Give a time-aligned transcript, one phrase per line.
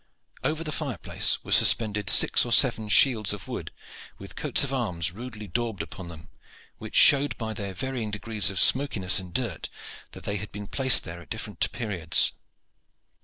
[0.43, 3.69] Over the fireplace were suspended six or seven shields of wood,
[4.17, 6.29] with coats of arms rudely daubed upon them,
[6.79, 9.69] which showed by their varying degrees of smokiness and dirt
[10.13, 12.31] that they had been placed there at different periods.